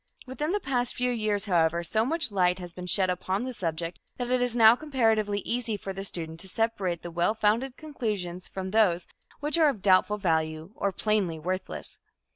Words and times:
Within 0.25 0.51
the 0.51 0.59
past 0.59 0.95
few 0.95 1.11
years, 1.11 1.45
however, 1.45 1.83
so 1.83 2.03
much 2.03 2.31
light 2.31 2.57
has 2.57 2.73
been 2.73 2.87
shed 2.87 3.11
upon 3.11 3.43
the 3.43 3.53
subject 3.53 3.99
that 4.17 4.31
it 4.31 4.41
is 4.41 4.55
now 4.55 4.75
comparatively 4.75 5.41
easy 5.41 5.77
for 5.77 5.93
the 5.93 6.03
student 6.03 6.39
to 6.39 6.49
separate 6.49 7.03
the 7.03 7.11
well 7.11 7.35
founded 7.35 7.77
conclusions 7.77 8.47
from 8.47 8.71
those 8.71 9.05
which 9.41 9.59
are 9.59 9.69
of 9.69 9.83
doubtful 9.83 10.17
value, 10.17 10.71
or 10.75 10.91
plainly 10.91 11.37
worthless. 11.37 11.99